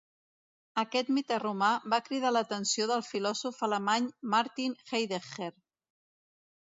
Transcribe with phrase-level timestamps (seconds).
[0.83, 5.51] Aquest mite romà va cridar l'atenció del filòsof alemany Martin Heidegger.